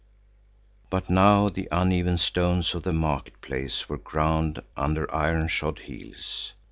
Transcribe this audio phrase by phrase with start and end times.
[0.89, 6.53] But now the uneven stones of the market place were ground under iron shod heels.